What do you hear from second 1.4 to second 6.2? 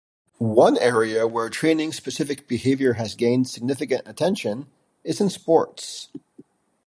training specific behavior has gained significant attention is in sports.